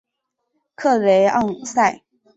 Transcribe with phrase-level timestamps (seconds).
[0.73, 2.01] 克雷昂塞。